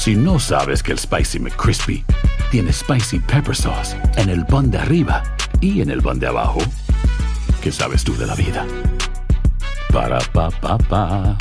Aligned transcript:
Si 0.00 0.16
no 0.16 0.38
sabes 0.38 0.82
que 0.82 0.92
el 0.92 0.98
Spicy 0.98 1.38
McCrispy 1.38 2.02
tiene 2.50 2.72
Spicy 2.72 3.18
Pepper 3.18 3.54
Sauce 3.54 3.94
en 4.16 4.30
el 4.30 4.46
pan 4.46 4.70
de 4.70 4.78
arriba 4.78 5.22
y 5.60 5.82
en 5.82 5.90
el 5.90 6.00
pan 6.00 6.18
de 6.18 6.26
abajo, 6.26 6.60
¿qué 7.62 7.70
sabes 7.70 8.02
tú 8.02 8.16
de 8.16 8.26
la 8.26 8.34
vida? 8.34 8.66
Para, 9.92 10.18
pa, 10.32 10.50
pa, 10.52 10.78
pa. 10.78 11.36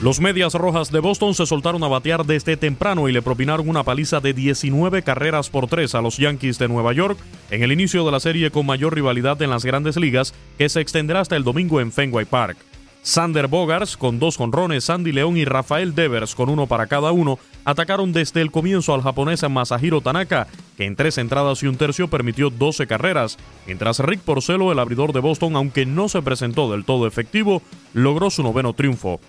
Los 0.00 0.20
Medias 0.20 0.54
Rojas 0.54 0.92
de 0.92 1.00
Boston 1.00 1.34
se 1.34 1.44
soltaron 1.44 1.82
a 1.82 1.88
batear 1.88 2.24
desde 2.24 2.56
temprano 2.56 3.08
y 3.08 3.12
le 3.12 3.22
propinaron 3.22 3.68
una 3.68 3.82
paliza 3.82 4.20
de 4.20 4.34
19 4.34 5.02
carreras 5.02 5.50
por 5.50 5.66
3 5.66 5.96
a 5.96 6.00
los 6.00 6.18
Yankees 6.18 6.60
de 6.60 6.68
Nueva 6.68 6.92
York 6.92 7.18
en 7.50 7.64
el 7.64 7.72
inicio 7.72 8.04
de 8.04 8.12
la 8.12 8.20
serie 8.20 8.52
con 8.52 8.66
mayor 8.66 8.94
rivalidad 8.94 9.42
en 9.42 9.50
las 9.50 9.64
grandes 9.64 9.96
ligas 9.96 10.32
que 10.58 10.68
se 10.68 10.80
extenderá 10.80 11.18
hasta 11.18 11.34
el 11.34 11.42
domingo 11.42 11.80
en 11.80 11.90
Fenway 11.90 12.24
Park. 12.24 12.56
Sander 13.02 13.48
Bogars 13.48 13.96
con 13.96 14.20
dos 14.20 14.36
jonrones, 14.36 14.84
Sandy 14.84 15.10
León 15.10 15.36
y 15.36 15.44
Rafael 15.44 15.92
Devers 15.94 16.36
con 16.36 16.48
uno 16.48 16.68
para 16.68 16.86
cada 16.86 17.10
uno 17.10 17.40
atacaron 17.64 18.12
desde 18.12 18.40
el 18.40 18.52
comienzo 18.52 18.94
al 18.94 19.02
japonés 19.02 19.42
Masahiro 19.50 20.00
Tanaka, 20.00 20.46
que 20.76 20.84
en 20.84 20.94
tres 20.94 21.18
entradas 21.18 21.62
y 21.64 21.66
un 21.66 21.76
tercio 21.76 22.08
permitió 22.08 22.48
12 22.48 22.86
carreras, 22.86 23.38
mientras 23.66 23.98
Rick 23.98 24.20
Porcelo, 24.20 24.70
el 24.70 24.78
abridor 24.78 25.12
de 25.12 25.20
Boston, 25.20 25.56
aunque 25.56 25.84
no 25.84 26.08
se 26.08 26.22
presentó 26.22 26.70
del 26.70 26.84
todo 26.84 27.08
efectivo, 27.08 27.60
logró 27.92 28.30
su 28.30 28.44
noveno 28.44 28.72
triunfo. 28.72 29.20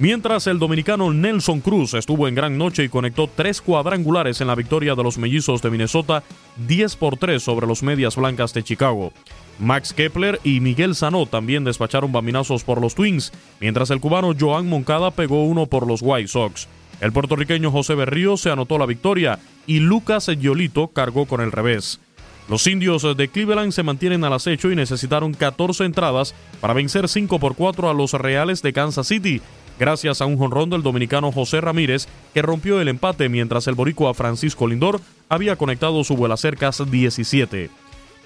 Mientras 0.00 0.46
el 0.46 0.58
dominicano 0.58 1.12
Nelson 1.12 1.60
Cruz 1.60 1.92
estuvo 1.92 2.26
en 2.26 2.34
gran 2.34 2.56
noche 2.56 2.82
y 2.82 2.88
conectó 2.88 3.28
tres 3.28 3.60
cuadrangulares 3.60 4.40
en 4.40 4.46
la 4.46 4.54
victoria 4.54 4.94
de 4.94 5.02
los 5.02 5.18
mellizos 5.18 5.60
de 5.60 5.68
Minnesota 5.68 6.22
10 6.66 6.96
por 6.96 7.18
3 7.18 7.42
sobre 7.42 7.66
los 7.66 7.82
medias 7.82 8.16
blancas 8.16 8.54
de 8.54 8.62
Chicago. 8.62 9.12
Max 9.58 9.92
Kepler 9.92 10.40
y 10.42 10.60
Miguel 10.60 10.94
Sanó 10.94 11.26
también 11.26 11.64
despacharon 11.64 12.12
bambinazos 12.12 12.64
por 12.64 12.80
los 12.80 12.94
Twins, 12.94 13.30
mientras 13.60 13.90
el 13.90 14.00
cubano 14.00 14.34
Joan 14.40 14.66
Moncada 14.70 15.10
pegó 15.10 15.44
uno 15.44 15.66
por 15.66 15.86
los 15.86 16.00
White 16.00 16.28
Sox. 16.28 16.66
El 17.02 17.12
puertorriqueño 17.12 17.70
José 17.70 17.94
Berrío 17.94 18.38
se 18.38 18.48
anotó 18.48 18.78
la 18.78 18.86
victoria 18.86 19.38
y 19.66 19.80
Lucas 19.80 20.28
Yolito 20.28 20.88
cargó 20.88 21.26
con 21.26 21.42
el 21.42 21.52
revés. 21.52 22.00
Los 22.48 22.66
indios 22.66 23.06
de 23.18 23.28
Cleveland 23.28 23.72
se 23.72 23.82
mantienen 23.82 24.24
al 24.24 24.32
acecho 24.32 24.72
y 24.72 24.76
necesitaron 24.76 25.34
14 25.34 25.84
entradas 25.84 26.34
para 26.62 26.72
vencer 26.72 27.06
5 27.06 27.38
por 27.38 27.54
4 27.54 27.90
a 27.90 27.94
los 27.94 28.14
Reales 28.14 28.62
de 28.62 28.72
Kansas 28.72 29.06
City, 29.06 29.42
gracias 29.80 30.20
a 30.20 30.26
un 30.26 30.36
jonrón 30.36 30.68
del 30.68 30.82
dominicano 30.82 31.32
José 31.32 31.62
Ramírez 31.62 32.06
que 32.34 32.42
rompió 32.42 32.80
el 32.80 32.88
empate 32.88 33.30
mientras 33.30 33.66
el 33.66 33.74
boricua 33.74 34.12
Francisco 34.12 34.68
Lindor 34.68 35.00
había 35.30 35.56
conectado 35.56 36.04
su 36.04 36.16
vuela 36.16 36.36
cercas 36.36 36.82
17. 36.88 37.70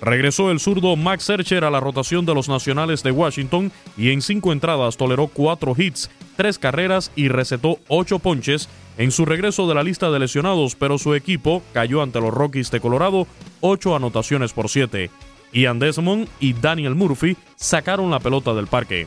Regresó 0.00 0.50
el 0.50 0.58
zurdo 0.58 0.96
Max 0.96 1.22
Searcher 1.24 1.64
a 1.64 1.70
la 1.70 1.78
rotación 1.78 2.26
de 2.26 2.34
los 2.34 2.48
Nacionales 2.48 3.04
de 3.04 3.12
Washington 3.12 3.70
y 3.96 4.10
en 4.10 4.20
cinco 4.20 4.52
entradas 4.52 4.96
toleró 4.96 5.28
cuatro 5.28 5.74
hits, 5.78 6.10
tres 6.36 6.58
carreras 6.58 7.12
y 7.14 7.28
recetó 7.28 7.78
ocho 7.86 8.18
ponches 8.18 8.68
en 8.98 9.12
su 9.12 9.24
regreso 9.24 9.68
de 9.68 9.76
la 9.76 9.84
lista 9.84 10.10
de 10.10 10.18
lesionados, 10.18 10.74
pero 10.74 10.98
su 10.98 11.14
equipo 11.14 11.62
cayó 11.72 12.02
ante 12.02 12.20
los 12.20 12.34
Rockies 12.34 12.72
de 12.72 12.80
Colorado 12.80 13.28
ocho 13.60 13.94
anotaciones 13.94 14.52
por 14.52 14.68
siete. 14.68 15.10
Ian 15.52 15.78
Desmond 15.78 16.28
y 16.40 16.52
Daniel 16.52 16.96
Murphy 16.96 17.36
sacaron 17.54 18.10
la 18.10 18.18
pelota 18.18 18.52
del 18.54 18.66
parque. 18.66 19.06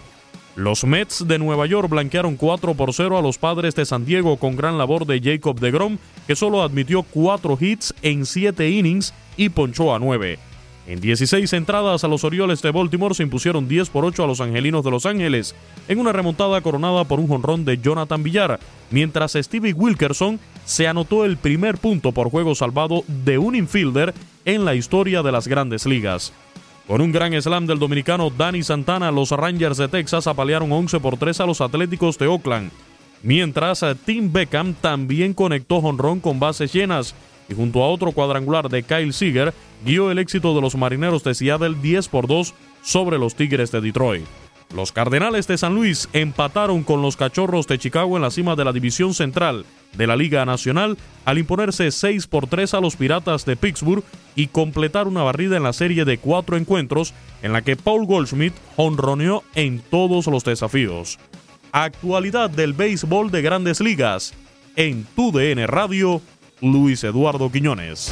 Los 0.57 0.85
Mets 0.85 1.27
de 1.27 1.37
Nueva 1.37 1.67
York 1.67 1.87
blanquearon 1.87 2.35
4 2.35 2.73
por 2.73 2.91
0 2.91 3.19
a 3.19 3.21
los 3.21 3.37
padres 3.37 3.75
de 3.75 3.85
San 3.85 4.05
Diego 4.05 4.37
con 4.37 4.55
gran 4.55 4.79
labor 4.79 5.05
de 5.05 5.21
Jacob 5.21 5.59
de 5.59 5.69
Grom, 5.69 5.99
que 6.25 6.35
solo 6.35 6.63
admitió 6.63 7.03
4 7.03 7.55
hits 7.61 7.93
en 8.01 8.25
7 8.25 8.67
innings 8.67 9.13
y 9.37 9.49
ponchó 9.49 9.93
a 9.93 9.99
9. 9.99 10.39
En 10.87 10.99
16 10.99 11.53
entradas 11.53 12.03
a 12.03 12.07
los 12.07 12.23
Orioles 12.23 12.63
de 12.63 12.71
Baltimore 12.71 13.13
se 13.13 13.21
impusieron 13.21 13.67
10 13.67 13.91
por 13.91 14.03
8 14.03 14.23
a 14.23 14.27
los 14.27 14.41
Angelinos 14.41 14.83
de 14.83 14.89
Los 14.89 15.05
Ángeles, 15.05 15.53
en 15.87 15.99
una 15.99 16.11
remontada 16.11 16.59
coronada 16.61 17.03
por 17.03 17.19
un 17.19 17.27
jonrón 17.27 17.63
de 17.63 17.77
Jonathan 17.77 18.23
Villar, 18.23 18.59
mientras 18.89 19.33
Stevie 19.33 19.73
Wilkerson 19.73 20.39
se 20.65 20.87
anotó 20.87 21.23
el 21.23 21.37
primer 21.37 21.77
punto 21.77 22.13
por 22.13 22.31
juego 22.31 22.55
salvado 22.55 23.03
de 23.07 23.37
un 23.37 23.53
infielder 23.53 24.15
en 24.43 24.65
la 24.65 24.73
historia 24.73 25.21
de 25.21 25.31
las 25.31 25.47
grandes 25.47 25.85
ligas. 25.85 26.33
Con 26.87 27.01
un 27.01 27.11
gran 27.11 27.33
slam 27.41 27.67
del 27.67 27.79
dominicano 27.79 28.29
Danny 28.29 28.63
Santana, 28.63 29.11
los 29.11 29.31
Rangers 29.31 29.77
de 29.77 29.89
Texas 29.89 30.25
apalearon 30.25 30.71
11 30.71 31.01
por 31.01 31.17
3 31.17 31.41
a 31.41 31.45
los 31.45 31.59
Atléticos 31.59 32.17
de 32.17 32.27
Oakland. 32.27 32.71
Mientras 33.23 33.83
Tim 34.05 34.31
Beckham 34.31 34.73
también 34.73 35.33
conectó 35.33 35.81
jonrón 35.81 36.21
con 36.21 36.39
bases 36.39 36.71
llenas 36.71 37.13
y 37.49 37.55
junto 37.55 37.83
a 37.83 37.89
otro 37.89 38.13
cuadrangular 38.13 38.69
de 38.69 38.83
Kyle 38.83 39.11
Seager 39.11 39.53
guió 39.85 40.11
el 40.11 40.19
éxito 40.19 40.55
de 40.55 40.61
los 40.61 40.77
Marineros 40.77 41.25
de 41.25 41.35
Seattle 41.35 41.75
10 41.81 42.07
por 42.07 42.25
2 42.25 42.53
sobre 42.83 43.17
los 43.17 43.35
Tigres 43.35 43.69
de 43.71 43.81
Detroit. 43.81 44.25
Los 44.73 44.91
Cardenales 44.91 45.47
de 45.47 45.57
San 45.57 45.75
Luis 45.75 46.09
empataron 46.13 46.83
con 46.83 47.01
los 47.01 47.15
Cachorros 47.15 47.67
de 47.67 47.79
Chicago 47.79 48.17
en 48.17 48.21
la 48.21 48.31
cima 48.31 48.55
de 48.55 48.65
la 48.65 48.73
División 48.73 49.13
Central 49.13 49.65
de 49.93 50.07
la 50.07 50.15
Liga 50.15 50.45
Nacional 50.45 50.97
al 51.25 51.37
imponerse 51.37 51.91
6 51.91 52.27
por 52.27 52.47
3 52.47 52.73
a 52.73 52.81
los 52.81 52.95
Piratas 52.95 53.45
de 53.45 53.55
Pittsburgh 53.55 54.03
y 54.35 54.47
completar 54.47 55.07
una 55.07 55.23
barrida 55.23 55.57
en 55.57 55.63
la 55.63 55.73
serie 55.73 56.05
de 56.05 56.17
cuatro 56.17 56.57
encuentros 56.57 57.13
en 57.41 57.53
la 57.53 57.61
que 57.61 57.75
Paul 57.75 58.05
Goldschmidt 58.05 58.53
honroneó 58.75 59.43
en 59.55 59.79
todos 59.79 60.27
los 60.27 60.43
desafíos. 60.43 61.17
Actualidad 61.71 62.49
del 62.49 62.73
béisbol 62.73 63.31
de 63.31 63.41
grandes 63.41 63.81
ligas. 63.81 64.33
En 64.75 65.05
tu 65.15 65.31
DN 65.31 65.65
Radio, 65.65 66.21
Luis 66.61 67.03
Eduardo 67.03 67.51
Quiñones. 67.51 68.11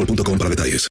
boostmobile.com 0.01 0.37
para 0.37 0.49
detalles. 0.49 0.90